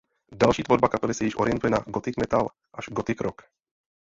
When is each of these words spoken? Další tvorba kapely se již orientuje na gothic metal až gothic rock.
Další 0.35 0.63
tvorba 0.63 0.89
kapely 0.89 1.13
se 1.13 1.25
již 1.25 1.35
orientuje 1.37 1.71
na 1.71 1.79
gothic 1.87 2.15
metal 2.17 2.47
až 2.73 2.87
gothic 2.89 3.19
rock. 3.21 3.41